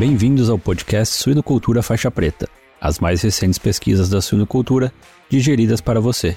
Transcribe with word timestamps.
Bem-vindos 0.00 0.48
ao 0.48 0.58
podcast 0.58 1.14
Suinocultura 1.14 1.82
Faixa 1.82 2.10
Preta, 2.10 2.48
as 2.80 2.98
mais 2.98 3.20
recentes 3.20 3.58
pesquisas 3.58 4.08
da 4.08 4.22
suinocultura 4.22 4.90
digeridas 5.28 5.82
para 5.82 6.00
você. 6.00 6.34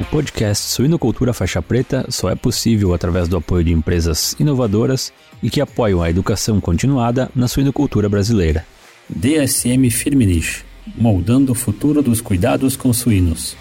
O 0.00 0.04
podcast 0.06 0.64
Suinocultura 0.70 1.34
Faixa 1.34 1.60
Preta 1.60 2.06
só 2.08 2.30
é 2.30 2.34
possível 2.34 2.94
através 2.94 3.28
do 3.28 3.36
apoio 3.36 3.62
de 3.62 3.72
empresas 3.74 4.34
inovadoras 4.40 5.12
e 5.42 5.50
que 5.50 5.60
apoiam 5.60 6.02
a 6.02 6.08
educação 6.08 6.58
continuada 6.62 7.30
na 7.34 7.46
suinocultura 7.46 8.08
brasileira. 8.08 8.64
DSM 9.06 9.90
Firmenich, 9.90 10.64
moldando 10.96 11.52
o 11.52 11.54
futuro 11.54 12.00
dos 12.02 12.22
cuidados 12.22 12.74
com 12.74 12.90
suínos. 12.90 13.54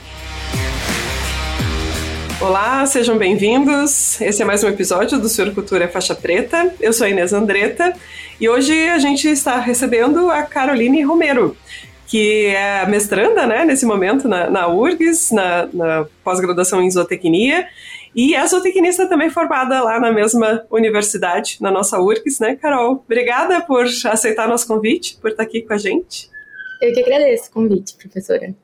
Olá, 2.41 2.83
sejam 2.87 3.19
bem-vindos. 3.19 4.19
Esse 4.19 4.41
é 4.41 4.45
mais 4.45 4.63
um 4.63 4.67
episódio 4.67 5.19
do 5.19 5.29
Suinocultura 5.29 5.87
Faixa 5.87 6.15
Preta. 6.15 6.73
Eu 6.81 6.91
sou 6.91 7.05
a 7.05 7.09
Inês 7.09 7.33
Andretta 7.33 7.93
e 8.39 8.49
hoje 8.49 8.73
a 8.89 8.97
gente 8.97 9.27
está 9.27 9.59
recebendo 9.59 10.27
a 10.31 10.41
Caroline 10.41 11.03
Romero, 11.03 11.55
que 12.07 12.47
é 12.47 12.83
mestranda, 12.87 13.45
né, 13.45 13.63
nesse 13.63 13.85
momento 13.85 14.27
na, 14.27 14.49
na 14.49 14.67
URGS, 14.67 15.31
na, 15.31 15.69
na 15.71 16.07
pós-graduação 16.23 16.81
em 16.81 16.89
zootecnia, 16.89 17.67
e 18.15 18.33
é 18.33 18.47
zootecnista 18.47 19.05
também 19.07 19.29
formada 19.29 19.79
lá 19.83 19.99
na 19.99 20.11
mesma 20.11 20.65
universidade, 20.71 21.57
na 21.61 21.69
nossa 21.69 22.01
URGS, 22.01 22.39
né, 22.39 22.55
Carol? 22.55 23.03
Obrigada 23.05 23.61
por 23.61 23.85
aceitar 23.85 24.47
nosso 24.47 24.65
convite, 24.65 25.15
por 25.21 25.29
estar 25.29 25.43
aqui 25.43 25.61
com 25.61 25.73
a 25.73 25.77
gente. 25.77 26.27
Eu 26.81 26.91
que 26.91 27.01
agradeço 27.01 27.49
o 27.49 27.53
convite, 27.53 27.95
professora. 27.95 28.55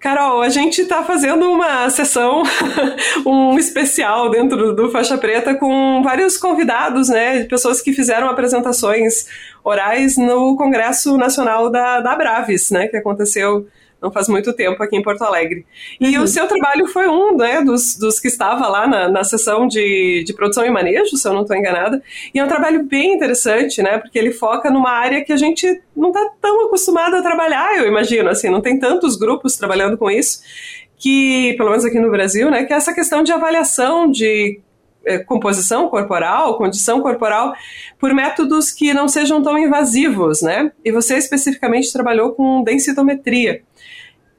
Carol, 0.00 0.42
a 0.42 0.48
gente 0.48 0.82
está 0.82 1.02
fazendo 1.02 1.50
uma 1.50 1.90
sessão, 1.90 2.44
um 3.26 3.58
especial 3.58 4.30
dentro 4.30 4.72
do 4.72 4.90
Faixa 4.90 5.18
Preta 5.18 5.54
com 5.56 6.02
vários 6.04 6.36
convidados, 6.36 7.08
né, 7.08 7.44
pessoas 7.44 7.80
que 7.80 7.92
fizeram 7.92 8.28
apresentações 8.28 9.26
orais 9.64 10.16
no 10.16 10.56
Congresso 10.56 11.16
Nacional 11.16 11.68
da, 11.68 12.00
da 12.00 12.14
Braves, 12.14 12.70
né, 12.70 12.86
que 12.86 12.96
aconteceu 12.96 13.66
não 14.00 14.10
faz 14.12 14.28
muito 14.28 14.52
tempo 14.52 14.82
aqui 14.82 14.96
em 14.96 15.02
Porto 15.02 15.22
Alegre. 15.22 15.66
E 16.00 16.16
uhum. 16.16 16.24
o 16.24 16.26
seu 16.26 16.46
trabalho 16.46 16.86
foi 16.86 17.08
um 17.08 17.36
né, 17.36 17.62
dos, 17.62 17.96
dos 17.98 18.20
que 18.20 18.28
estava 18.28 18.68
lá 18.68 18.86
na, 18.86 19.08
na 19.08 19.24
sessão 19.24 19.66
de, 19.66 20.22
de 20.24 20.32
produção 20.32 20.64
e 20.64 20.70
manejo, 20.70 21.16
se 21.16 21.26
eu 21.26 21.32
não 21.32 21.42
estou 21.42 21.56
enganada. 21.56 22.02
E 22.32 22.38
é 22.38 22.44
um 22.44 22.48
trabalho 22.48 22.84
bem 22.84 23.14
interessante, 23.14 23.82
né? 23.82 23.98
Porque 23.98 24.18
ele 24.18 24.30
foca 24.30 24.70
numa 24.70 24.90
área 24.90 25.24
que 25.24 25.32
a 25.32 25.36
gente 25.36 25.82
não 25.96 26.08
está 26.08 26.30
tão 26.40 26.66
acostumado 26.66 27.16
a 27.16 27.22
trabalhar, 27.22 27.76
eu 27.76 27.88
imagino. 27.88 28.28
Assim, 28.28 28.48
não 28.48 28.60
tem 28.60 28.78
tantos 28.78 29.16
grupos 29.16 29.56
trabalhando 29.56 29.98
com 29.98 30.10
isso 30.10 30.40
que, 30.96 31.54
pelo 31.56 31.70
menos 31.70 31.84
aqui 31.84 31.98
no 31.98 32.10
Brasil, 32.10 32.50
né, 32.50 32.64
que 32.64 32.72
é 32.72 32.76
essa 32.76 32.92
questão 32.92 33.22
de 33.22 33.32
avaliação 33.32 34.10
de 34.10 34.60
é, 35.04 35.18
composição 35.18 35.88
corporal, 35.88 36.58
condição 36.58 37.00
corporal, 37.00 37.54
por 37.98 38.12
métodos 38.12 38.70
que 38.70 38.92
não 38.92 39.08
sejam 39.08 39.42
tão 39.42 39.56
invasivos, 39.56 40.42
né? 40.42 40.72
E 40.84 40.92
você 40.92 41.16
especificamente 41.16 41.92
trabalhou 41.92 42.32
com 42.32 42.62
densitometria. 42.62 43.62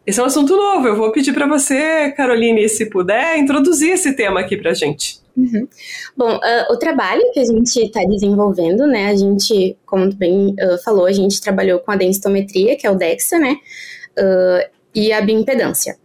Esse 0.06 0.20
é 0.20 0.24
um 0.24 0.26
assunto 0.26 0.56
novo. 0.56 0.88
Eu 0.88 0.96
vou 0.96 1.12
pedir 1.12 1.34
para 1.34 1.48
você, 1.48 2.12
Caroline, 2.12 2.68
se 2.68 2.90
puder, 2.90 3.38
introduzir 3.38 3.92
esse 3.92 4.14
tema 4.14 4.40
aqui 4.40 4.58
para 4.58 4.72
a 4.72 4.74
gente. 4.74 5.20
Uhum. 5.38 5.68
Bom, 6.18 6.36
uh, 6.36 6.74
o 6.74 6.78
trabalho 6.78 7.22
que 7.34 7.40
a 7.40 7.46
gente 7.46 7.80
está 7.80 8.04
desenvolvendo, 8.04 8.86
né? 8.86 9.08
A 9.08 9.16
gente, 9.16 9.78
como 9.86 10.14
bem 10.14 10.56
uh, 10.60 10.82
falou, 10.84 11.06
a 11.06 11.12
gente 11.12 11.40
trabalhou 11.40 11.80
com 11.80 11.92
a 11.92 11.96
densitometria, 11.96 12.76
que 12.76 12.86
é 12.86 12.92
o 12.92 12.96
DEXA, 12.96 13.40
né? 13.40 13.58
Uh, 14.18 14.70
e 14.94 15.14
a 15.14 15.22
bioimpedância. 15.22 15.96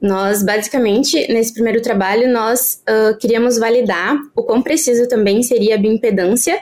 Nós, 0.00 0.44
basicamente, 0.44 1.32
nesse 1.32 1.54
primeiro 1.54 1.80
trabalho, 1.80 2.30
nós 2.30 2.82
queríamos 3.18 3.56
validar 3.56 4.14
o 4.36 4.42
quão 4.42 4.60
preciso 4.60 5.08
também 5.08 5.42
seria 5.42 5.74
a 5.74 5.78
bioimpedância 5.78 6.60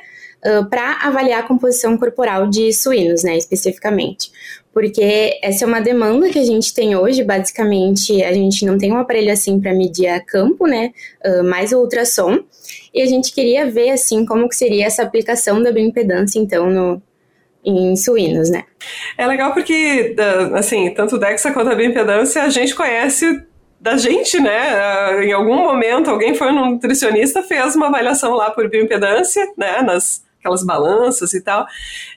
para 0.68 0.98
avaliar 1.02 1.40
a 1.40 1.46
composição 1.46 1.96
corporal 1.96 2.46
de 2.46 2.72
suínos, 2.72 3.22
né, 3.24 3.36
especificamente 3.36 4.30
porque 4.74 5.38
essa 5.40 5.64
é 5.64 5.68
uma 5.68 5.80
demanda 5.80 6.28
que 6.28 6.38
a 6.38 6.44
gente 6.44 6.74
tem 6.74 6.96
hoje. 6.96 7.22
Basicamente, 7.22 8.22
a 8.24 8.32
gente 8.32 8.66
não 8.66 8.76
tem 8.76 8.92
um 8.92 8.98
aparelho 8.98 9.32
assim 9.32 9.60
para 9.60 9.72
medir 9.72 10.08
a 10.08 10.20
campo, 10.20 10.66
né? 10.66 10.90
Uh, 11.24 11.44
mais 11.44 11.72
o 11.72 11.78
ultrassom. 11.78 12.40
E 12.92 13.00
a 13.00 13.06
gente 13.06 13.32
queria 13.32 13.70
ver 13.70 13.90
assim 13.90 14.26
como 14.26 14.48
que 14.48 14.56
seria 14.56 14.86
essa 14.86 15.04
aplicação 15.04 15.62
da 15.62 15.70
bioimpedância, 15.70 16.40
então, 16.40 16.68
no, 16.68 17.00
em 17.64 17.94
suínos, 17.94 18.50
né? 18.50 18.64
É 19.16 19.24
legal 19.26 19.54
porque, 19.54 20.16
assim, 20.54 20.90
tanto 20.90 21.16
o 21.16 21.18
DEXA 21.18 21.52
quanto 21.52 21.70
a 21.70 21.74
bioimpedância 21.76 22.42
a 22.42 22.48
gente 22.48 22.74
conhece 22.74 23.42
da 23.80 23.96
gente, 23.96 24.40
né? 24.40 25.24
Em 25.24 25.32
algum 25.32 25.56
momento 25.56 26.10
alguém 26.10 26.34
foi 26.34 26.48
um 26.48 26.72
nutricionista, 26.72 27.44
fez 27.44 27.76
uma 27.76 27.86
avaliação 27.86 28.34
lá 28.34 28.50
por 28.50 28.68
bioimpedância, 28.68 29.46
né? 29.56 29.82
Nas 29.82 30.24
aquelas 30.44 30.64
balanças 30.64 31.32
e 31.32 31.40
tal. 31.40 31.66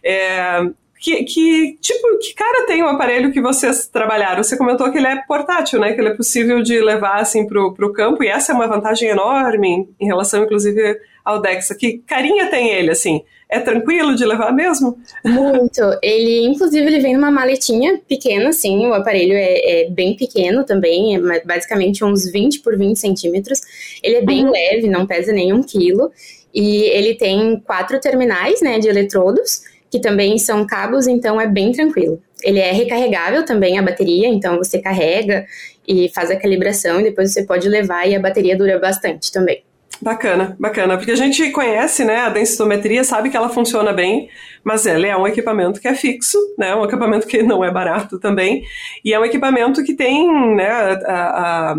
É, 0.03 0.61
que, 0.99 1.23
que, 1.23 1.77
tipo, 1.79 2.17
que 2.19 2.33
cara 2.33 2.65
tem 2.65 2.83
o 2.83 2.87
aparelho 2.87 3.31
que 3.31 3.39
vocês 3.39 3.87
trabalharam? 3.87 4.43
Você 4.43 4.57
comentou 4.57 4.91
que 4.91 4.97
ele 4.97 5.07
é 5.07 5.21
portátil, 5.27 5.79
né? 5.79 5.93
Que 5.93 6.01
ele 6.01 6.09
é 6.09 6.15
possível 6.15 6.61
de 6.61 6.79
levar 6.81 7.21
assim 7.21 7.47
pro, 7.47 7.73
pro 7.73 7.93
campo, 7.93 8.23
e 8.23 8.27
essa 8.27 8.51
é 8.51 8.55
uma 8.55 8.67
vantagem 8.67 9.09
enorme 9.09 9.67
em, 9.67 9.89
em 9.99 10.05
relação, 10.05 10.43
inclusive, 10.43 10.99
ao 11.23 11.41
Dexa. 11.41 11.75
Que 11.75 11.99
carinha 11.99 12.49
tem 12.49 12.69
ele, 12.69 12.91
assim? 12.91 13.21
É 13.49 13.61
tranquilo 13.61 14.13
de 14.13 14.25
levar 14.25 14.51
mesmo? 14.51 14.97
Muito. 15.23 15.81
Ele, 16.01 16.45
inclusive, 16.47 16.85
ele 16.85 16.99
vem 16.99 17.13
numa 17.13 17.31
maletinha 17.31 18.01
pequena, 18.05 18.49
assim. 18.49 18.87
O 18.87 18.93
aparelho 18.93 19.33
é, 19.33 19.83
é, 19.83 19.89
bem 19.89 20.17
pequeno 20.17 20.65
também, 20.65 21.15
é 21.15 21.45
basicamente 21.45 22.03
uns 22.03 22.29
20 22.29 22.59
por 22.59 22.77
20 22.77 22.97
centímetros. 22.97 23.61
Ele 24.03 24.15
é 24.15 24.25
bem 24.25 24.45
uhum. 24.45 24.51
leve, 24.51 24.89
não 24.89 25.05
pesa 25.05 25.31
nenhum 25.31 25.63
quilo. 25.63 26.11
E 26.53 26.83
ele 26.85 27.15
tem 27.15 27.59
quatro 27.65 27.99
terminais, 27.99 28.61
né, 28.61 28.79
de 28.79 28.87
eletrodos 28.87 29.61
que 29.89 29.99
também 29.99 30.37
são 30.37 30.65
cabos, 30.65 31.07
então 31.07 31.39
é 31.39 31.47
bem 31.47 31.71
tranquilo. 31.71 32.21
Ele 32.43 32.59
é 32.59 32.71
recarregável 32.71 33.45
também 33.45 33.79
a 33.79 33.81
bateria, 33.81 34.27
então 34.27 34.57
você 34.57 34.79
carrega 34.79 35.45
e 35.87 36.09
faz 36.13 36.29
a 36.29 36.35
calibração 36.35 36.99
e 36.99 37.03
depois 37.03 37.31
você 37.31 37.45
pode 37.45 37.67
levar 37.69 38.05
e 38.07 38.15
a 38.15 38.19
bateria 38.19 38.57
dura 38.57 38.77
bastante 38.77 39.31
também. 39.31 39.63
Bacana, 39.99 40.55
bacana, 40.59 40.95
porque 40.97 41.11
a 41.11 41.15
gente 41.15 41.49
conhece, 41.49 42.05
né, 42.05 42.17
a 42.17 42.29
densitometria, 42.29 43.03
sabe 43.03 43.31
que 43.31 43.37
ela 43.37 43.49
funciona 43.49 43.91
bem, 43.91 44.29
mas 44.63 44.85
ela 44.85 45.07
é 45.07 45.17
um 45.17 45.25
equipamento 45.25 45.81
que 45.81 45.87
é 45.87 45.95
fixo, 45.95 46.37
né, 46.55 46.75
um 46.75 46.85
equipamento 46.85 47.25
que 47.25 47.41
não 47.41 47.63
é 47.63 47.71
barato 47.71 48.19
também, 48.19 48.63
e 49.03 49.11
é 49.11 49.19
um 49.19 49.25
equipamento 49.25 49.83
que 49.83 49.95
tem, 49.95 50.55
né, 50.55 50.69
a, 50.69 51.71
a 51.71 51.75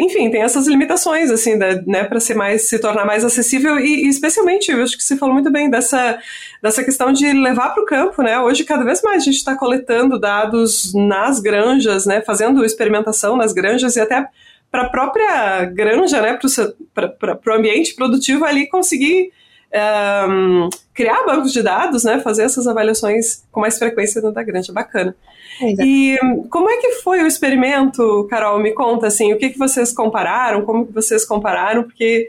enfim, 0.00 0.30
tem 0.30 0.42
essas 0.42 0.66
limitações, 0.66 1.30
assim, 1.30 1.54
né, 1.54 2.04
para 2.04 2.18
ser 2.18 2.34
mais, 2.34 2.68
se 2.68 2.78
tornar 2.78 3.04
mais 3.04 3.24
acessível 3.24 3.78
e, 3.78 4.04
e, 4.04 4.08
especialmente, 4.08 4.70
eu 4.70 4.82
acho 4.82 4.96
que 4.96 5.04
você 5.04 5.16
falou 5.16 5.34
muito 5.34 5.50
bem 5.50 5.70
dessa, 5.70 6.18
dessa 6.60 6.82
questão 6.82 7.12
de 7.12 7.32
levar 7.32 7.70
para 7.70 7.82
o 7.82 7.86
campo, 7.86 8.22
né, 8.22 8.38
hoje 8.40 8.64
cada 8.64 8.84
vez 8.84 9.00
mais 9.02 9.22
a 9.22 9.24
gente 9.24 9.36
está 9.36 9.56
coletando 9.56 10.18
dados 10.18 10.92
nas 10.94 11.38
granjas, 11.38 12.04
né, 12.04 12.20
fazendo 12.20 12.64
experimentação 12.64 13.36
nas 13.36 13.52
granjas 13.52 13.94
e 13.96 14.00
até 14.00 14.26
para 14.70 14.82
a 14.82 14.88
própria 14.88 15.64
granja, 15.64 16.20
né, 16.20 16.38
para 16.94 17.38
o 17.46 17.56
ambiente 17.56 17.94
produtivo 17.94 18.44
ali 18.44 18.68
conseguir 18.68 19.32
um, 19.72 20.68
criar 20.94 21.24
bancos 21.24 21.52
de 21.52 21.62
dados, 21.62 22.04
né, 22.04 22.20
fazer 22.20 22.42
essas 22.42 22.66
avaliações 22.66 23.44
com 23.50 23.60
mais 23.60 23.78
frequência 23.78 24.20
dentro 24.20 24.34
da 24.34 24.42
granja, 24.42 24.72
bacana. 24.72 25.14
É, 25.62 25.84
e 25.84 26.18
como 26.48 26.70
é 26.70 26.76
que 26.78 26.92
foi 27.02 27.22
o 27.22 27.26
experimento, 27.26 28.26
Carol? 28.30 28.58
Me 28.58 28.72
conta, 28.72 29.06
assim, 29.06 29.32
o 29.32 29.38
que, 29.38 29.50
que 29.50 29.58
vocês 29.58 29.92
compararam, 29.92 30.64
como 30.64 30.86
que 30.86 30.92
vocês 30.92 31.24
compararam, 31.24 31.84
porque, 31.84 32.28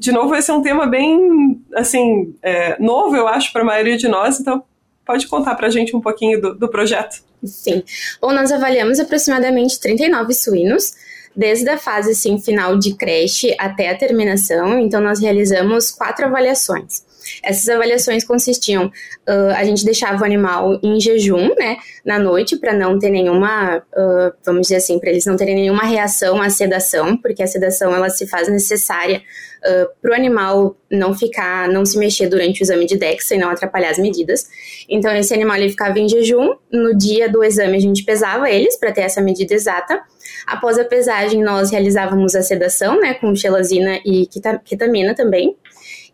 de 0.00 0.12
novo, 0.12 0.34
esse 0.34 0.50
é 0.50 0.54
um 0.54 0.62
tema 0.62 0.86
bem, 0.86 1.60
assim, 1.74 2.34
é, 2.42 2.80
novo, 2.80 3.16
eu 3.16 3.26
acho, 3.26 3.52
para 3.52 3.62
a 3.62 3.66
maioria 3.66 3.96
de 3.96 4.08
nós, 4.08 4.40
então 4.40 4.62
pode 5.04 5.26
contar 5.26 5.54
para 5.54 5.66
a 5.66 5.70
gente 5.70 5.96
um 5.96 6.00
pouquinho 6.00 6.40
do, 6.40 6.54
do 6.54 6.68
projeto. 6.68 7.22
Sim. 7.44 7.82
Bom, 8.20 8.32
nós 8.32 8.50
avaliamos 8.52 8.98
aproximadamente 8.98 9.80
39 9.80 10.34
suínos, 10.34 10.94
desde 11.34 11.68
a 11.68 11.78
fase 11.78 12.12
assim, 12.12 12.40
final 12.40 12.78
de 12.78 12.94
creche 12.94 13.54
até 13.58 13.90
a 13.90 13.96
terminação, 13.96 14.78
então 14.78 15.00
nós 15.00 15.20
realizamos 15.20 15.90
quatro 15.90 16.26
avaliações. 16.26 17.07
Essas 17.42 17.68
avaliações 17.68 18.24
consistiam, 18.24 18.86
uh, 18.86 19.54
a 19.56 19.64
gente 19.64 19.84
deixava 19.84 20.22
o 20.22 20.24
animal 20.24 20.78
em 20.82 21.00
jejum, 21.00 21.54
né, 21.58 21.76
na 22.04 22.18
noite, 22.18 22.56
para 22.56 22.72
não 22.72 22.98
ter 22.98 23.10
nenhuma, 23.10 23.78
uh, 23.78 24.32
vamos 24.44 24.62
dizer 24.62 24.76
assim, 24.76 24.98
para 24.98 25.10
eles 25.10 25.26
não 25.26 25.36
terem 25.36 25.54
nenhuma 25.54 25.82
reação 25.82 26.40
à 26.40 26.50
sedação, 26.50 27.16
porque 27.16 27.42
a 27.42 27.46
sedação 27.46 27.94
ela 27.94 28.08
se 28.08 28.26
faz 28.26 28.48
necessária 28.48 29.22
uh, 29.58 29.88
para 30.00 30.12
o 30.12 30.14
animal 30.14 30.76
não 30.90 31.14
ficar, 31.14 31.68
não 31.68 31.84
se 31.84 31.98
mexer 31.98 32.28
durante 32.28 32.60
o 32.60 32.64
exame 32.64 32.86
de 32.86 32.96
DEXA 32.96 33.34
e 33.34 33.38
não 33.38 33.50
atrapalhar 33.50 33.90
as 33.90 33.98
medidas. 33.98 34.46
Então 34.88 35.14
esse 35.14 35.34
animal 35.34 35.56
ele 35.56 35.68
ficava 35.68 35.98
em 35.98 36.08
jejum. 36.08 36.54
No 36.72 36.96
dia 36.96 37.28
do 37.28 37.44
exame 37.44 37.76
a 37.76 37.80
gente 37.80 38.04
pesava 38.04 38.50
eles 38.50 38.76
para 38.76 38.92
ter 38.92 39.02
essa 39.02 39.20
medida 39.20 39.54
exata. 39.54 40.00
Após 40.46 40.78
a 40.78 40.84
pesagem 40.84 41.42
nós 41.42 41.70
realizávamos 41.70 42.34
a 42.34 42.42
sedação, 42.42 43.00
né, 43.00 43.14
com 43.14 43.34
xelazina 43.34 44.00
e 44.04 44.26
ketamina 44.64 45.14
também 45.14 45.56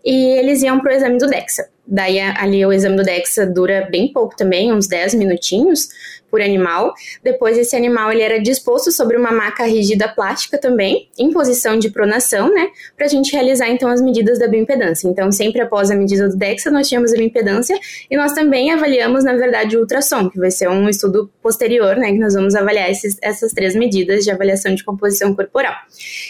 e 0.05 0.39
eles 0.39 0.63
iam 0.63 0.81
para 0.81 0.93
o 0.93 0.95
exame 0.95 1.19
do 1.19 1.27
DEXA. 1.27 1.69
Daí 1.87 2.19
ali 2.19 2.65
o 2.65 2.73
exame 2.73 2.97
do 2.97 3.03
DEXA 3.03 3.47
dura 3.47 3.87
bem 3.91 4.13
pouco 4.13 4.35
também, 4.37 4.73
uns 4.73 4.87
10 4.87 5.15
minutinhos 5.15 5.89
por 6.31 6.41
animal. 6.41 6.93
Depois 7.23 7.57
esse 7.57 7.77
animal 7.77 8.11
ele 8.11 8.23
era 8.23 8.41
disposto 8.41 8.91
sobre 8.91 9.17
uma 9.17 9.31
maca 9.31 9.65
rígida 9.65 10.09
plástica 10.09 10.59
também, 10.59 11.09
em 11.17 11.31
posição 11.31 11.79
de 11.79 11.91
pronação, 11.91 12.53
né, 12.53 12.71
para 12.97 13.07
a 13.07 13.09
gente 13.09 13.33
realizar 13.33 13.69
então 13.69 13.89
as 13.89 14.01
medidas 14.01 14.39
da 14.39 14.49
bioimpedância. 14.49 15.07
Então 15.07 15.31
sempre 15.31 15.61
após 15.61 15.93
a 15.93 15.95
medida 15.95 16.29
do 16.29 16.37
DEXA 16.37 16.73
nós 16.73 16.89
tínhamos 16.89 17.13
a 17.13 17.17
bioimpedância 17.17 17.79
e 18.11 18.17
nós 18.17 18.33
também 18.33 18.73
avaliamos 18.73 19.23
na 19.23 19.35
verdade 19.35 19.77
o 19.77 19.81
ultrassom, 19.81 20.29
que 20.29 20.39
vai 20.39 20.51
ser 20.51 20.69
um 20.69 20.89
estudo 20.89 21.31
posterior, 21.41 21.97
né, 21.97 22.13
que 22.13 22.19
nós 22.19 22.35
vamos 22.35 22.57
avaliar 22.57 22.91
esses, 22.91 23.17
essas 23.23 23.53
três 23.53 23.77
medidas 23.77 24.25
de 24.25 24.31
avaliação 24.33 24.75
de 24.75 24.83
composição 24.83 25.35
corporal. 25.37 25.75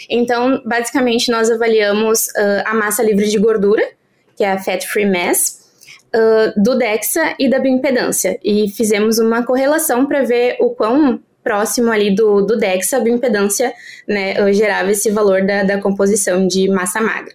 Então 0.07 0.61
basicamente 0.65 1.31
nós 1.31 1.49
avaliamos 1.49 2.27
uh, 2.27 2.61
a 2.65 2.75
massa 2.75 3.01
livre 3.01 3.27
de 3.27 3.39
gordura 3.39 3.83
que 4.35 4.43
é 4.43 4.51
a 4.51 4.59
Fat 4.59 4.85
Free 4.85 5.05
Mass, 5.05 5.65
uh, 6.15 6.61
do 6.61 6.77
DEXA 6.77 7.35
e 7.39 7.49
da 7.49 7.59
bioimpedância. 7.59 8.39
E 8.43 8.69
fizemos 8.69 9.19
uma 9.19 9.43
correlação 9.43 10.05
para 10.05 10.23
ver 10.23 10.57
o 10.59 10.71
quão 10.71 11.19
próximo 11.43 11.91
ali 11.91 12.13
do, 12.13 12.41
do 12.41 12.57
DEXA 12.57 12.97
a 12.97 12.99
bioimpedância 12.99 13.71
né, 14.07 14.51
gerava 14.51 14.91
esse 14.91 15.11
valor 15.11 15.45
da, 15.45 15.63
da 15.63 15.79
composição 15.79 16.47
de 16.47 16.67
massa 16.69 16.99
magra. 16.99 17.33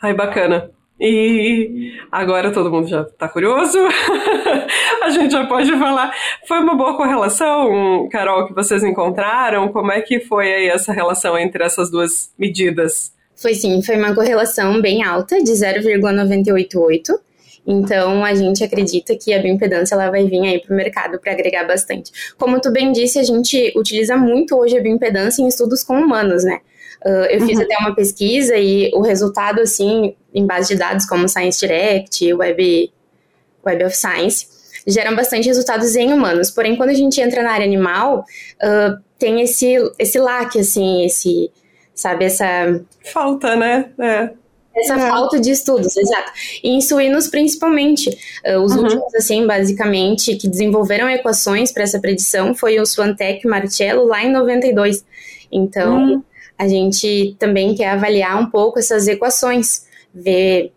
Ai, 0.00 0.14
bacana. 0.14 0.70
E 1.00 1.92
agora 2.10 2.52
todo 2.52 2.70
mundo 2.70 2.88
já 2.88 3.02
está 3.02 3.28
curioso. 3.28 3.78
a 5.02 5.10
gente 5.10 5.30
já 5.30 5.46
pode 5.46 5.70
falar. 5.78 6.12
Foi 6.46 6.58
uma 6.58 6.74
boa 6.74 6.96
correlação, 6.96 8.08
Carol, 8.10 8.46
que 8.46 8.54
vocês 8.54 8.82
encontraram? 8.82 9.68
Como 9.68 9.92
é 9.92 10.00
que 10.00 10.18
foi 10.20 10.52
aí 10.52 10.68
essa 10.68 10.92
relação 10.92 11.38
entre 11.38 11.62
essas 11.62 11.90
duas 11.90 12.32
medidas? 12.36 13.12
Foi 13.38 13.54
sim, 13.54 13.80
foi 13.82 13.96
uma 13.96 14.14
correlação 14.14 14.82
bem 14.82 15.04
alta, 15.04 15.40
de 15.42 15.54
0,988. 15.54 17.20
Então, 17.64 18.24
a 18.24 18.34
gente 18.34 18.64
acredita 18.64 19.14
que 19.14 19.32
a 19.32 19.40
bioimpedância 19.40 19.94
ela 19.94 20.10
vai 20.10 20.26
vir 20.26 20.40
aí 20.40 20.58
para 20.60 20.72
o 20.72 20.76
mercado 20.76 21.20
para 21.20 21.32
agregar 21.32 21.64
bastante. 21.64 22.10
Como 22.36 22.60
tu 22.60 22.72
bem 22.72 22.90
disse, 22.90 23.18
a 23.18 23.22
gente 23.22 23.72
utiliza 23.76 24.16
muito 24.16 24.56
hoje 24.56 24.76
a 24.76 24.82
bioimpedância 24.82 25.40
em 25.40 25.46
estudos 25.46 25.84
com 25.84 26.00
humanos, 26.00 26.42
né? 26.42 26.60
Uh, 27.04 27.26
eu 27.30 27.40
fiz 27.46 27.56
uhum. 27.56 27.64
até 27.64 27.76
uma 27.78 27.94
pesquisa 27.94 28.56
e 28.56 28.90
o 28.92 29.02
resultado, 29.02 29.60
assim, 29.60 30.16
em 30.34 30.44
base 30.44 30.68
de 30.68 30.76
dados 30.76 31.06
como 31.06 31.28
Science 31.28 31.60
Direct, 31.60 32.34
Web, 32.34 32.92
Web 33.64 33.84
of 33.84 33.96
Science, 33.96 34.48
geram 34.84 35.14
bastante 35.14 35.46
resultados 35.46 35.94
em 35.94 36.12
humanos. 36.12 36.50
Porém, 36.50 36.74
quando 36.74 36.90
a 36.90 36.94
gente 36.94 37.20
entra 37.20 37.42
na 37.44 37.52
área 37.52 37.66
animal, 37.66 38.24
uh, 38.62 39.00
tem 39.16 39.42
esse, 39.42 39.76
esse 39.96 40.18
lac, 40.18 40.58
assim, 40.58 41.04
esse 41.04 41.52
sabe? 41.98 42.24
Essa. 42.24 42.80
Falta, 43.12 43.56
né? 43.56 43.90
É. 43.98 44.30
Essa 44.74 44.94
é. 44.94 45.08
falta 45.08 45.40
de 45.40 45.50
estudos, 45.50 45.96
exato. 45.96 46.32
E 46.62 46.70
em 46.70 46.80
suínos, 46.80 47.26
principalmente. 47.26 48.08
Uh, 48.46 48.60
os 48.60 48.72
uhum. 48.72 48.84
últimos, 48.84 49.14
assim, 49.16 49.44
basicamente, 49.44 50.36
que 50.36 50.48
desenvolveram 50.48 51.10
equações 51.10 51.72
para 51.72 51.82
essa 51.82 51.98
predição 51.98 52.54
foi 52.54 52.78
o 52.78 52.86
Swantec 52.86 53.44
e 53.44 53.50
Marcello 53.50 54.06
lá 54.06 54.22
em 54.22 54.30
92. 54.30 55.04
Então, 55.50 56.04
uhum. 56.04 56.22
a 56.56 56.68
gente 56.68 57.34
também 57.40 57.74
quer 57.74 57.90
avaliar 57.90 58.40
um 58.40 58.46
pouco 58.46 58.78
essas 58.78 59.08
equações, 59.08 59.86
ver 60.14 60.72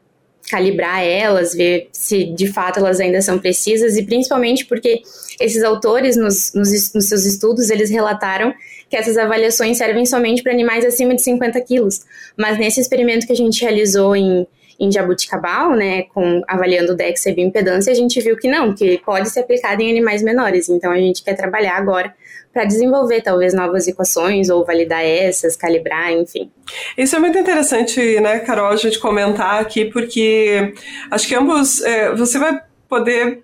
calibrar 0.50 1.04
elas, 1.04 1.54
ver 1.54 1.90
se 1.92 2.26
de 2.26 2.48
fato 2.48 2.80
elas 2.80 3.00
ainda 3.00 3.22
são 3.22 3.40
precisas. 3.40 3.96
E 3.98 4.04
principalmente 4.04 4.66
porque 4.66 5.02
esses 5.40 5.64
autores 5.64 6.16
nos, 6.16 6.54
nos, 6.54 6.94
nos 6.94 7.06
seus 7.06 7.26
estudos 7.26 7.70
eles 7.70 7.90
relataram 7.90 8.54
que 8.90 8.98
essas 8.98 9.18
avaliações 9.18 9.78
servem 9.78 10.06
somente 10.06 10.44
para 10.44 10.52
animais 10.52 10.84
acima 10.84 11.16
de 11.16 11.22
50 11.22 11.60
quilos, 11.62 12.02
mas 12.36 12.58
nesse 12.58 12.82
experimento 12.82 13.26
que 13.26 13.32
a 13.32 13.36
gente 13.36 13.62
realizou 13.62 14.16
em 14.16 14.46
em 14.82 14.92
jabuticabal, 14.92 15.76
né, 15.76 16.04
com 16.04 16.42
avaliando 16.48 16.96
DEX 16.96 17.24
e 17.28 17.34
bioimpedância, 17.34 17.92
a 17.92 17.96
gente 17.96 18.20
viu 18.20 18.36
que 18.36 18.50
não, 18.50 18.74
que 18.74 18.98
pode 19.06 19.30
ser 19.30 19.42
aplicado 19.42 19.80
em 19.80 19.92
animais 19.92 20.24
menores. 20.24 20.70
Então 20.70 20.92
a 20.92 20.98
gente 20.98 21.24
quer 21.24 21.36
trabalhar 21.36 21.78
agora 21.78 22.12
para 22.52 22.66
desenvolver 22.66 23.22
talvez 23.22 23.54
novas 23.54 23.88
equações 23.88 24.50
ou 24.50 24.66
validar 24.66 25.06
essas, 25.06 25.56
calibrar, 25.56 26.12
enfim. 26.12 26.52
Isso 26.98 27.16
é 27.16 27.20
muito 27.20 27.38
interessante, 27.38 28.20
né, 28.20 28.40
Carol, 28.40 28.72
a 28.72 28.76
gente 28.76 29.00
comentar 29.00 29.62
aqui, 29.62 29.86
porque 29.86 30.74
acho 31.12 31.28
que 31.28 31.36
ambos 31.36 31.82
é, 31.84 32.14
você 32.16 32.40
vai 32.40 32.60
poder 32.90 33.44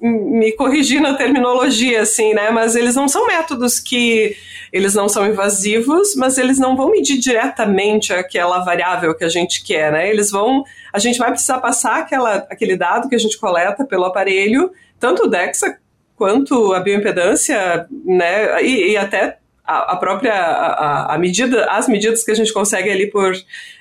me 0.00 0.52
corrigir 0.52 1.00
na 1.00 1.14
terminologia, 1.14 2.02
assim, 2.02 2.32
né? 2.34 2.50
Mas 2.50 2.76
eles 2.76 2.94
não 2.94 3.08
são 3.08 3.26
métodos 3.26 3.80
que 3.80 4.36
eles 4.72 4.94
não 4.94 5.08
são 5.08 5.26
invasivos, 5.26 6.14
mas 6.14 6.38
eles 6.38 6.58
não 6.58 6.76
vão 6.76 6.90
medir 6.90 7.18
diretamente 7.18 8.12
aquela 8.12 8.60
variável 8.60 9.14
que 9.14 9.24
a 9.24 9.28
gente 9.28 9.64
quer, 9.64 9.90
né? 9.92 10.08
Eles 10.08 10.30
vão, 10.30 10.64
a 10.92 10.98
gente 10.98 11.18
vai 11.18 11.30
precisar 11.30 11.58
passar 11.58 11.98
aquela, 11.98 12.36
aquele 12.50 12.76
dado 12.76 13.08
que 13.08 13.14
a 13.14 13.18
gente 13.18 13.38
coleta 13.38 13.84
pelo 13.84 14.04
aparelho, 14.04 14.70
tanto 15.00 15.24
o 15.24 15.26
DEXA 15.26 15.78
quanto 16.16 16.74
a 16.74 16.80
bioimpedância, 16.80 17.86
né, 18.04 18.60
e, 18.62 18.90
e 18.90 18.96
até 18.96 19.38
a, 19.68 19.96
própria 19.96 20.32
a, 20.32 21.14
a, 21.14 21.18
medida, 21.18 21.66
as 21.66 21.86
medidas 21.86 22.24
que 22.24 22.30
a 22.30 22.34
gente 22.34 22.52
consegue 22.52 22.90
ali 22.90 23.10
por, 23.10 23.32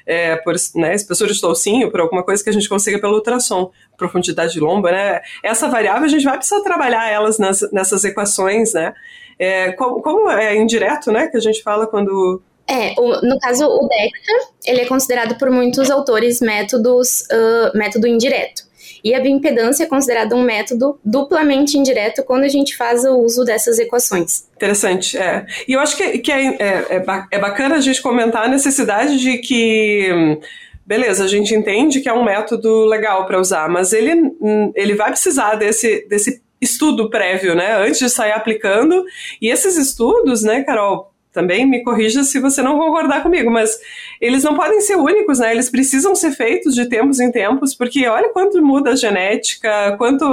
é, 0.05 0.35
por 0.35 0.53
né, 0.75 0.93
espessura 0.93 1.31
de 1.31 1.39
toucinho, 1.39 1.89
por 1.89 2.01
alguma 2.01 2.23
coisa 2.23 2.43
que 2.43 2.49
a 2.49 2.53
gente 2.53 2.67
consiga 2.67 2.99
pelo 2.99 3.15
ultrassom, 3.15 3.71
profundidade 3.97 4.53
de 4.53 4.59
lomba, 4.59 4.91
né? 4.91 5.21
Essa 5.41 5.69
variável 5.69 6.03
a 6.03 6.09
gente 6.09 6.25
vai 6.25 6.37
precisar 6.37 6.61
trabalhar 6.61 7.09
elas 7.09 7.39
nas, 7.39 7.61
nessas 7.71 8.03
equações, 8.03 8.73
né? 8.73 8.93
É, 9.39 9.71
como, 9.73 10.01
como, 10.01 10.29
é 10.29 10.55
indireto, 10.57 11.11
né? 11.11 11.27
Que 11.27 11.37
a 11.37 11.41
gente 11.41 11.63
fala 11.63 11.87
quando 11.87 12.41
é, 12.69 12.93
o, 12.97 13.25
no 13.25 13.39
caso, 13.39 13.65
o 13.65 13.87
DEXA, 13.87 14.53
ele 14.65 14.81
é 14.81 14.85
considerado 14.85 15.37
por 15.37 15.49
muitos 15.49 15.89
autores 15.89 16.41
métodos, 16.41 17.21
uh, 17.21 17.77
método 17.77 18.07
indireto. 18.07 18.66
E 19.07 19.15
a 19.15 19.21
bioimpedância 19.21 19.85
é 19.85 19.87
considerada 19.87 20.35
um 20.35 20.43
método 20.43 20.99
duplamente 21.03 21.77
indireto 21.77 22.23
quando 22.23 22.43
a 22.43 22.49
gente 22.49 22.75
faz 22.75 23.05
o 23.05 23.17
uso 23.19 23.45
dessas 23.45 23.79
equações. 23.79 24.49
Interessante, 24.53 25.17
é. 25.17 25.45
E 25.65 25.71
eu 25.71 25.79
acho 25.79 25.95
que, 25.95 26.17
que 26.17 26.29
é, 26.29 26.45
é, 26.45 26.85
é, 26.89 27.05
é 27.31 27.39
bacana 27.39 27.75
a 27.75 27.79
gente 27.79 28.01
comentar 28.01 28.43
a 28.43 28.49
necessidade 28.49 29.17
de 29.17 29.37
que 29.37 30.37
beleza, 30.85 31.23
a 31.23 31.27
gente 31.27 31.55
entende 31.55 32.01
que 32.01 32.09
é 32.09 32.13
um 32.13 32.23
método 32.23 32.83
legal 32.83 33.25
para 33.25 33.39
usar, 33.39 33.69
mas 33.69 33.93
ele, 33.93 34.29
ele 34.75 34.93
vai 34.93 35.11
precisar 35.11 35.55
desse, 35.55 36.05
desse 36.09 36.41
estudo 36.59 37.09
prévio, 37.09 37.55
né, 37.55 37.77
antes 37.77 37.99
de 37.99 38.09
sair 38.09 38.33
aplicando. 38.33 39.05
E 39.41 39.47
esses 39.47 39.77
estudos, 39.77 40.43
né, 40.43 40.63
Carol, 40.63 41.13
também 41.37 41.67
me 41.67 41.83
corrija 41.83 42.23
se 42.23 42.39
você 42.39 42.63
não 42.63 42.79
concordar 42.79 43.21
comigo, 43.21 43.51
mas 43.51 43.79
eles 44.19 44.43
não 44.43 44.55
podem 44.55 44.81
ser 44.81 44.95
únicos, 44.95 45.37
né? 45.37 45.51
Eles 45.51 45.69
precisam 45.69 46.15
ser 46.15 46.31
feitos 46.31 46.73
de 46.73 46.89
tempos 46.89 47.19
em 47.19 47.31
tempos, 47.31 47.75
porque 47.75 48.07
olha 48.07 48.29
quanto 48.29 48.59
muda 48.59 48.89
a 48.89 48.95
genética, 48.95 49.95
quanto 49.99 50.25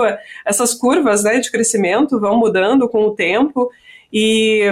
essas 0.46 0.72
curvas 0.72 1.22
né, 1.22 1.40
de 1.40 1.50
crescimento 1.50 2.18
vão 2.18 2.38
mudando 2.38 2.88
com 2.88 3.04
o 3.04 3.14
tempo. 3.14 3.70
E, 4.10 4.62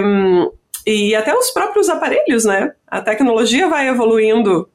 e 0.87 1.13
até 1.13 1.35
os 1.35 1.51
próprios 1.51 1.87
aparelhos, 1.87 2.45
né? 2.45 2.73
A 2.87 2.99
tecnologia 2.99 3.69
vai 3.69 3.87
evoluindo 3.87 4.67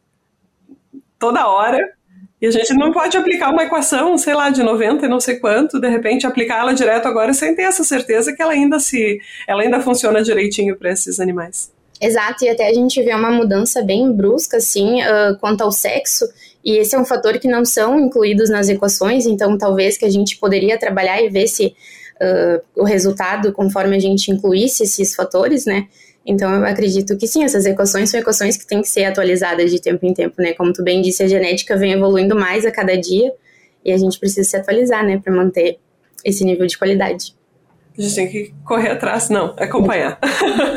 toda 1.19 1.49
hora 1.49 1.98
e 2.41 2.47
a 2.47 2.51
gente 2.51 2.73
não 2.75 2.93
pode 2.93 3.17
aplicar 3.17 3.51
uma 3.51 3.65
equação, 3.65 4.17
sei 4.17 4.35
lá, 4.35 4.49
de 4.49 4.63
90 4.63 5.05
e 5.05 5.09
não 5.09 5.19
sei 5.19 5.37
quanto, 5.37 5.81
de 5.81 5.89
repente 5.89 6.27
aplicar 6.27 6.61
ela 6.61 6.73
direto 6.73 7.07
agora 7.07 7.35
sem 7.35 7.55
ter 7.55 7.63
essa 7.63 7.83
certeza 7.83 8.33
que 8.33 8.41
ela 8.41 8.53
ainda 8.53 8.79
se, 8.79 9.21
ela 9.47 9.63
ainda 9.63 9.81
funciona 9.81 10.23
direitinho 10.23 10.77
para 10.77 10.91
esses 10.91 11.19
animais. 11.19 11.73
Exato, 12.01 12.45
e 12.45 12.49
até 12.49 12.69
a 12.69 12.73
gente 12.73 13.03
vê 13.03 13.13
uma 13.13 13.31
mudança 13.31 13.83
bem 13.83 14.13
brusca, 14.13 14.59
assim, 14.59 15.03
uh, 15.03 15.37
quanto 15.41 15.63
ao 15.63 15.73
sexo, 15.73 16.25
e 16.65 16.77
esse 16.77 16.95
é 16.95 16.99
um 16.99 17.05
fator 17.05 17.39
que 17.41 17.49
não 17.49 17.65
são 17.65 17.99
incluídos 17.99 18.49
nas 18.49 18.69
equações, 18.69 19.27
então 19.27 19.59
talvez 19.59 19.97
que 19.97 20.05
a 20.05 20.11
gente 20.11 20.37
poderia 20.37 20.79
trabalhar 20.79 21.21
e 21.21 21.29
ver 21.29 21.49
se 21.49 21.75
uh, 22.21 22.63
o 22.77 22.85
resultado, 22.85 23.53
conforme 23.53 23.97
a 23.97 23.99
gente 23.99 24.31
incluísse 24.31 24.85
esses 24.85 25.15
fatores, 25.15 25.67
né, 25.67 25.89
então, 26.29 26.55
eu 26.55 26.67
acredito 26.67 27.17
que 27.17 27.27
sim, 27.27 27.43
essas 27.43 27.65
equações 27.65 28.11
são 28.11 28.21
equações 28.21 28.55
que 28.55 28.67
têm 28.67 28.83
que 28.83 28.89
ser 28.89 29.07
atualizadas 29.07 29.71
de 29.71 29.81
tempo 29.81 30.05
em 30.05 30.13
tempo, 30.13 30.35
né? 30.43 30.53
Como 30.53 30.75
tu 30.75 30.85
bem 30.85 31.01
disse, 31.01 31.23
a 31.23 31.27
genética 31.27 31.75
vem 31.75 31.93
evoluindo 31.93 32.37
mais 32.37 32.67
a 32.67 32.71
cada 32.71 32.95
dia 32.95 33.33
e 33.83 33.91
a 33.91 33.97
gente 33.97 34.21
precisa 34.21 34.47
se 34.47 34.55
atualizar, 34.55 35.03
né, 35.07 35.19
para 35.19 35.33
manter 35.33 35.79
esse 36.23 36.45
nível 36.45 36.67
de 36.67 36.77
qualidade. 36.77 37.35
A 37.97 38.03
gente 38.03 38.15
tem 38.15 38.29
que 38.29 38.55
correr 38.63 38.91
atrás, 38.91 39.31
não, 39.31 39.57
acompanhar. 39.59 40.19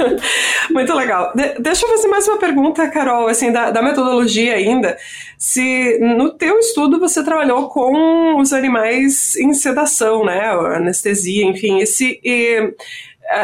Muito 0.72 0.94
legal. 0.94 1.34
De 1.36 1.60
deixa 1.60 1.86
eu 1.86 1.90
fazer 1.90 2.08
mais 2.08 2.28
uma 2.28 2.38
pergunta, 2.38 2.90
Carol, 2.90 3.28
assim, 3.28 3.52
da, 3.52 3.72
da, 3.72 3.82
metodologia 3.82 4.56
ainda. 4.56 4.98
Se 5.38 6.00
no 6.00 6.32
teu 6.32 6.58
estudo 6.60 6.98
você 6.98 7.24
trabalhou 7.24 7.68
com 7.68 8.40
os 8.40 8.54
animais 8.54 9.36
em 9.36 9.54
sedação, 9.54 10.24
né, 10.24 10.40
anestesia, 10.76 11.46
enfim, 11.46 11.80
esse... 11.80 12.22
E, 12.24 12.74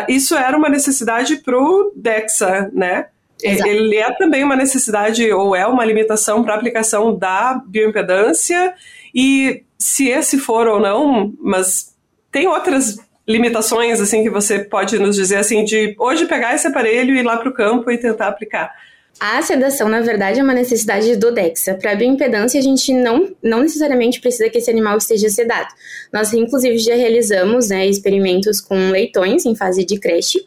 isso 0.07 0.35
era 0.35 0.57
uma 0.57 0.69
necessidade 0.69 1.37
para 1.37 1.57
o 1.57 1.91
DEXA, 1.95 2.69
né? 2.73 3.07
Exato. 3.41 3.69
Ele 3.69 3.95
é 3.97 4.11
também 4.13 4.43
uma 4.43 4.55
necessidade 4.55 5.31
ou 5.31 5.55
é 5.55 5.65
uma 5.65 5.85
limitação 5.85 6.43
para 6.43 6.53
a 6.53 6.57
aplicação 6.57 7.15
da 7.15 7.61
bioimpedância 7.67 8.73
e 9.13 9.63
se 9.77 10.09
esse 10.09 10.39
for 10.39 10.67
ou 10.67 10.79
não, 10.79 11.33
mas 11.39 11.95
tem 12.31 12.47
outras 12.47 12.97
limitações 13.27 14.01
assim 14.01 14.23
que 14.23 14.29
você 14.29 14.59
pode 14.59 14.97
nos 14.97 15.15
dizer 15.15 15.37
assim 15.37 15.63
de 15.63 15.95
hoje 15.99 16.25
pegar 16.25 16.55
esse 16.55 16.67
aparelho 16.67 17.15
e 17.15 17.19
ir 17.19 17.23
lá 17.23 17.37
para 17.37 17.49
o 17.49 17.53
campo 17.53 17.91
e 17.91 17.97
tentar 17.97 18.27
aplicar. 18.27 18.73
A 19.19 19.41
sedação, 19.41 19.89
na 19.89 19.99
verdade, 20.01 20.39
é 20.39 20.43
uma 20.43 20.53
necessidade 20.53 21.15
do 21.15 21.31
DEXA. 21.31 21.73
Para 21.73 21.93
a 21.93 21.95
bioimpedância, 21.95 22.59
a 22.59 22.63
gente 22.63 22.93
não, 22.93 23.35
não 23.41 23.61
necessariamente 23.61 24.21
precisa 24.21 24.47
que 24.49 24.59
esse 24.59 24.69
animal 24.69 24.97
esteja 24.97 25.27
sedado. 25.29 25.69
Nós, 26.13 26.31
inclusive, 26.33 26.77
já 26.77 26.95
realizamos 26.95 27.69
né, 27.69 27.87
experimentos 27.87 28.61
com 28.61 28.91
leitões 28.91 29.45
em 29.45 29.55
fase 29.55 29.83
de 29.83 29.99
creche, 29.99 30.39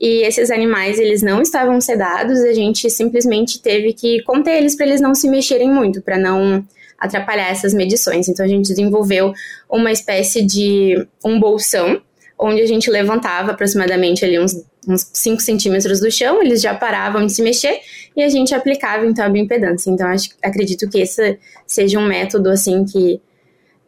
e 0.00 0.22
esses 0.22 0.50
animais, 0.50 0.98
eles 0.98 1.22
não 1.22 1.42
estavam 1.42 1.80
sedados, 1.80 2.40
a 2.40 2.52
gente 2.52 2.88
simplesmente 2.88 3.60
teve 3.60 3.92
que 3.92 4.22
conter 4.22 4.56
eles 4.56 4.76
para 4.76 4.86
eles 4.86 5.00
não 5.00 5.14
se 5.14 5.28
mexerem 5.28 5.70
muito, 5.70 6.00
para 6.00 6.16
não 6.16 6.64
atrapalhar 6.98 7.50
essas 7.50 7.74
medições. 7.74 8.28
Então, 8.28 8.44
a 8.44 8.48
gente 8.48 8.68
desenvolveu 8.68 9.32
uma 9.68 9.90
espécie 9.90 10.42
de 10.42 11.06
um 11.24 11.38
bolsão, 11.38 12.00
onde 12.38 12.60
a 12.60 12.66
gente 12.66 12.90
levantava 12.90 13.50
aproximadamente 13.50 14.24
ali 14.24 14.38
uns 14.38 14.54
uns 14.88 15.10
5 15.12 15.42
centímetros 15.42 16.00
do 16.00 16.10
chão, 16.10 16.42
eles 16.42 16.62
já 16.62 16.74
paravam 16.74 17.26
de 17.26 17.32
se 17.32 17.42
mexer 17.42 17.80
e 18.16 18.22
a 18.22 18.28
gente 18.28 18.54
aplicava 18.54 19.04
então 19.06 19.24
a 19.24 19.28
bioimpedância. 19.28 19.90
Então 19.90 20.06
acho, 20.08 20.30
acredito 20.42 20.88
que 20.88 20.98
esse 21.00 21.38
seja 21.66 21.98
um 21.98 22.06
método 22.06 22.48
assim 22.48 22.84
que 22.84 23.20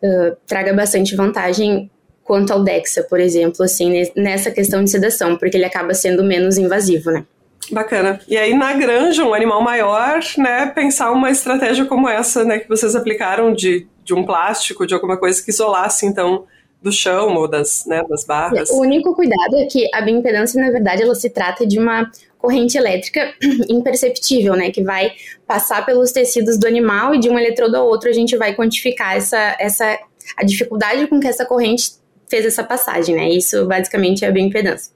uh, 0.03 0.37
traga 0.47 0.75
bastante 0.75 1.17
vantagem 1.17 1.91
quanto 2.23 2.53
ao 2.53 2.63
DEXA, 2.63 3.03
por 3.05 3.19
exemplo, 3.19 3.65
assim, 3.65 4.05
nessa 4.15 4.53
questão 4.53 4.85
de 4.85 4.91
sedação, 4.91 5.37
porque 5.37 5.57
ele 5.57 5.65
acaba 5.65 5.93
sendo 5.95 6.23
menos 6.23 6.59
invasivo, 6.59 7.11
né? 7.11 7.25
Bacana. 7.73 8.21
E 8.29 8.37
aí, 8.37 8.55
na 8.55 8.73
granja, 8.73 9.25
um 9.25 9.35
animal 9.35 9.61
maior, 9.63 10.21
né, 10.39 10.67
pensar 10.67 11.11
uma 11.11 11.31
estratégia 11.31 11.85
como 11.87 12.09
essa, 12.09 12.45
né, 12.45 12.61
que 12.61 12.69
vocês 12.69 12.95
aplicaram 12.95 13.53
de, 13.53 13.87
de 14.05 14.15
um 14.15 14.25
plástico, 14.25 14.87
de 14.87 14.95
alguma 14.95 15.17
coisa 15.17 15.43
que 15.43 15.51
isolasse, 15.51 16.07
então, 16.07 16.45
do 16.83 16.91
chão 16.91 17.35
ou 17.35 17.49
das, 17.49 17.85
né, 17.87 18.03
das 18.09 18.25
barras. 18.25 18.71
O 18.71 18.81
único 18.81 19.15
cuidado 19.15 19.57
é 19.57 19.67
que 19.67 19.89
a 19.95 20.01
bioimpedância, 20.01 20.61
na 20.63 20.71
verdade, 20.71 21.03
ela 21.03 21.15
se 21.15 21.29
trata 21.29 21.67
de 21.67 21.79
uma 21.79 22.11
corrente 22.39 22.79
elétrica 22.79 23.35
imperceptível, 23.69 24.55
né, 24.55 24.71
que 24.71 24.83
vai 24.83 25.13
passar 25.47 25.85
pelos 25.85 26.11
tecidos 26.11 26.59
do 26.59 26.67
animal 26.67 27.15
e 27.15 27.21
de 27.21 27.29
um 27.29 27.39
eletrodo 27.39 27.77
ao 27.77 27.87
outro 27.87 28.09
a 28.09 28.13
gente 28.13 28.37
vai 28.37 28.55
quantificar 28.55 29.17
essa, 29.17 29.57
essa 29.59 29.99
a 30.37 30.45
dificuldade 30.45 31.07
com 31.07 31.21
que 31.21 31.27
essa 31.27 31.45
corrente 31.45 32.00
fez 32.31 32.47
essa 32.47 32.63
passagem, 32.63 33.17
né? 33.17 33.29
Isso 33.29 33.67
basicamente 33.67 34.25
é 34.25 34.29
a 34.29 34.31
bioimpedância. 34.31 34.93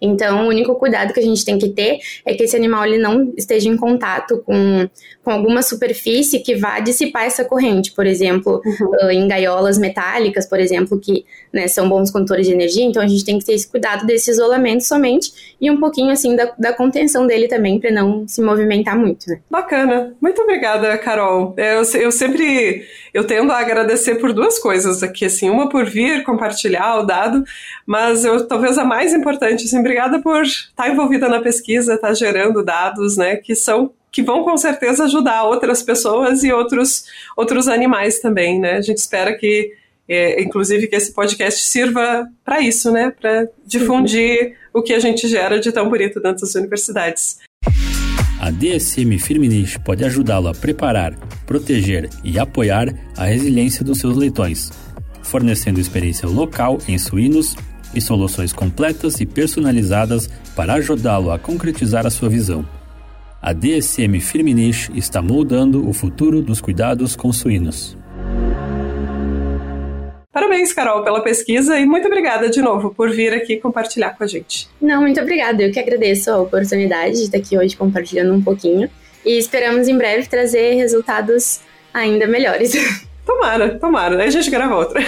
Então, 0.00 0.46
o 0.46 0.48
único 0.48 0.74
cuidado 0.76 1.12
que 1.12 1.20
a 1.20 1.22
gente 1.22 1.44
tem 1.44 1.58
que 1.58 1.68
ter 1.68 1.98
é 2.24 2.34
que 2.34 2.44
esse 2.44 2.56
animal 2.56 2.86
ele 2.86 2.98
não 2.98 3.32
esteja 3.36 3.68
em 3.68 3.76
contato 3.76 4.42
com, 4.44 4.88
com 5.22 5.30
alguma 5.30 5.62
superfície 5.62 6.40
que 6.40 6.54
vá 6.54 6.80
dissipar 6.80 7.24
essa 7.24 7.44
corrente, 7.44 7.92
por 7.92 8.06
exemplo, 8.06 8.62
uhum. 8.64 9.10
em 9.10 9.28
gaiolas 9.28 9.76
metálicas, 9.78 10.46
por 10.46 10.58
exemplo, 10.58 10.98
que 10.98 11.24
né, 11.52 11.68
são 11.68 11.88
bons 11.88 12.10
condutores 12.10 12.46
de 12.46 12.52
energia, 12.52 12.84
então 12.84 13.02
a 13.02 13.06
gente 13.06 13.24
tem 13.24 13.38
que 13.38 13.44
ter 13.44 13.52
esse 13.52 13.68
cuidado 13.68 14.06
desse 14.06 14.30
isolamento 14.30 14.84
somente 14.84 15.56
e 15.60 15.70
um 15.70 15.78
pouquinho 15.78 16.10
assim 16.10 16.36
da, 16.36 16.52
da 16.58 16.72
contenção 16.72 17.26
dele 17.26 17.48
também 17.48 17.78
para 17.78 17.90
não 17.90 18.26
se 18.26 18.40
movimentar 18.40 18.98
muito, 18.98 19.28
né? 19.28 19.40
Bacana. 19.50 20.14
Muito 20.20 20.40
obrigada, 20.42 20.96
Carol. 20.98 21.54
Eu, 21.56 21.82
eu 22.00 22.12
sempre 22.12 22.86
eu 23.12 23.26
tendo 23.26 23.52
a 23.52 23.58
agradecer 23.58 24.16
por 24.16 24.32
duas 24.32 24.58
coisas 24.58 25.02
aqui, 25.02 25.24
assim, 25.24 25.50
uma 25.50 25.68
por 25.68 25.84
vir 25.84 26.22
compartilhar 26.22 26.77
o 26.86 27.02
dado, 27.02 27.44
mas 27.86 28.24
eu 28.24 28.46
talvez 28.46 28.78
a 28.78 28.84
mais 28.84 29.12
importante, 29.12 29.64
assim, 29.64 29.78
obrigada 29.78 30.20
por 30.20 30.42
estar 30.42 30.88
envolvida 30.88 31.28
na 31.28 31.40
pesquisa, 31.40 31.94
estar 31.94 32.14
gerando 32.14 32.64
dados, 32.64 33.16
né, 33.16 33.36
que 33.36 33.54
são 33.54 33.90
que 34.10 34.22
vão 34.22 34.42
com 34.42 34.56
certeza 34.56 35.04
ajudar 35.04 35.44
outras 35.44 35.82
pessoas 35.82 36.42
e 36.42 36.50
outros 36.50 37.04
outros 37.36 37.68
animais 37.68 38.20
também, 38.20 38.58
né? 38.58 38.76
A 38.76 38.80
gente 38.80 38.96
espera 38.96 39.36
que 39.36 39.72
é, 40.08 40.42
inclusive 40.42 40.86
que 40.86 40.96
esse 40.96 41.12
podcast 41.12 41.62
sirva 41.62 42.26
para 42.42 42.60
isso, 42.60 42.90
né? 42.90 43.12
Para 43.20 43.46
difundir 43.66 44.56
o 44.72 44.82
que 44.82 44.94
a 44.94 44.98
gente 44.98 45.28
gera 45.28 45.60
de 45.60 45.70
tão 45.70 45.88
bonito 45.90 46.20
dentro 46.20 46.40
das 46.40 46.54
universidades. 46.54 47.38
A 48.40 48.50
DSM 48.50 49.18
Firmenich 49.18 49.78
pode 49.80 50.04
ajudá-lo 50.04 50.48
a 50.48 50.54
preparar, 50.54 51.12
proteger 51.44 52.08
e 52.22 52.38
apoiar 52.38 52.88
a 53.16 53.24
resiliência 53.24 53.84
dos 53.84 53.98
seus 53.98 54.16
leitões, 54.16 54.70
fornecendo 55.28 55.78
experiência 55.78 56.26
local 56.26 56.78
em 56.88 56.98
suínos 56.98 57.54
e 57.94 58.00
soluções 58.00 58.52
completas 58.52 59.20
e 59.20 59.26
personalizadas 59.26 60.28
para 60.56 60.74
ajudá-lo 60.74 61.30
a 61.30 61.38
concretizar 61.38 62.06
a 62.06 62.10
sua 62.10 62.28
visão. 62.28 62.66
A 63.40 63.52
DSM 63.52 64.20
Firmenich 64.20 64.90
está 64.96 65.22
moldando 65.22 65.88
o 65.88 65.92
futuro 65.92 66.42
dos 66.42 66.60
cuidados 66.60 67.14
com 67.14 67.32
suínos. 67.32 67.96
Parabéns, 70.32 70.72
Carol, 70.72 71.02
pela 71.04 71.22
pesquisa 71.22 71.78
e 71.78 71.86
muito 71.86 72.06
obrigada 72.06 72.48
de 72.48 72.60
novo 72.60 72.94
por 72.94 73.10
vir 73.10 73.32
aqui 73.32 73.56
compartilhar 73.56 74.10
com 74.10 74.24
a 74.24 74.26
gente. 74.26 74.68
Não, 74.80 75.00
muito 75.00 75.20
obrigada. 75.20 75.62
Eu 75.62 75.72
que 75.72 75.78
agradeço 75.78 76.30
a 76.30 76.38
oportunidade 76.38 77.16
de 77.16 77.22
estar 77.24 77.38
aqui 77.38 77.56
hoje 77.56 77.76
compartilhando 77.76 78.34
um 78.34 78.42
pouquinho 78.42 78.90
e 79.24 79.38
esperamos 79.38 79.88
em 79.88 79.96
breve 79.96 80.28
trazer 80.28 80.74
resultados 80.74 81.60
ainda 81.92 82.26
melhores. 82.26 82.72
Tomara, 83.28 83.78
tomara. 83.78 84.22
Aí 84.22 84.28
a 84.28 84.30
gente 84.30 84.48
grava 84.48 84.74
outra. 84.74 85.02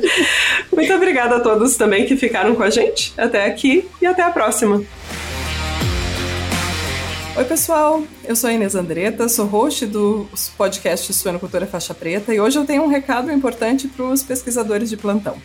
muito 0.74 0.90
obrigada 0.94 1.36
a 1.36 1.40
todos 1.40 1.76
também 1.76 2.06
que 2.06 2.16
ficaram 2.16 2.54
com 2.54 2.62
a 2.62 2.70
gente 2.70 3.12
até 3.18 3.44
aqui 3.44 3.86
e 4.00 4.06
até 4.06 4.22
a 4.22 4.30
próxima. 4.30 4.82
Oi, 7.36 7.44
pessoal. 7.44 8.02
Eu 8.24 8.34
sou 8.34 8.48
a 8.48 8.54
Inês 8.54 8.74
Andretta, 8.74 9.28
sou 9.28 9.44
host 9.44 9.84
do 9.84 10.26
podcast 10.56 11.12
Suenocultura 11.12 11.66
Faixa 11.66 11.92
Preta 11.92 12.32
e 12.32 12.40
hoje 12.40 12.58
eu 12.58 12.64
tenho 12.64 12.82
um 12.82 12.88
recado 12.88 13.30
importante 13.30 13.86
para 13.88 14.06
os 14.06 14.22
pesquisadores 14.22 14.88
de 14.88 14.96
plantão. 14.96 15.36